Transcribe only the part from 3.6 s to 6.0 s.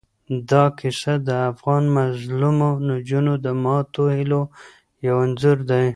ماتو هیلو یو انځور دی.